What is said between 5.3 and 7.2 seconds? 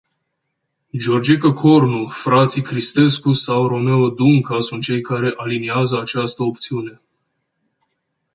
analizează această opțiune.